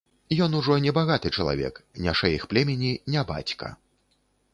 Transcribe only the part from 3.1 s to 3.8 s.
не бацька.